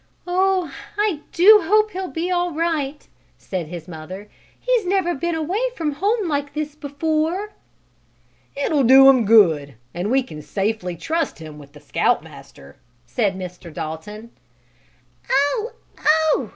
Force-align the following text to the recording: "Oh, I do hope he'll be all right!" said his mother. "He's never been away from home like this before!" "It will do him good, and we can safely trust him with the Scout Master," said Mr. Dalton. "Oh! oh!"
"Oh, 0.25 0.73
I 0.97 1.19
do 1.31 1.59
hope 1.63 1.91
he'll 1.91 2.07
be 2.07 2.31
all 2.31 2.51
right!" 2.51 3.07
said 3.37 3.67
his 3.67 3.87
mother. 3.87 4.29
"He's 4.59 4.83
never 4.83 5.13
been 5.13 5.35
away 5.35 5.59
from 5.75 5.91
home 5.91 6.27
like 6.27 6.53
this 6.55 6.73
before!" 6.73 7.53
"It 8.55 8.71
will 8.71 8.81
do 8.83 9.07
him 9.09 9.25
good, 9.25 9.75
and 9.93 10.09
we 10.09 10.23
can 10.23 10.41
safely 10.41 10.95
trust 10.95 11.37
him 11.37 11.59
with 11.59 11.73
the 11.73 11.79
Scout 11.79 12.23
Master," 12.23 12.77
said 13.05 13.35
Mr. 13.35 13.71
Dalton. 13.71 14.31
"Oh! 15.29 15.73
oh!" 16.03 16.49